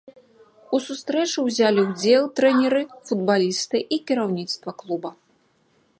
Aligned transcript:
У 0.77 0.79
сустрэчы 0.85 1.43
ўзялі 1.49 1.79
ўдзел 1.89 2.23
трэнеры, 2.39 2.81
футбалісты 3.11 3.77
і 3.97 4.03
кіраўніцтва 4.11 4.69
клуба. 4.85 5.09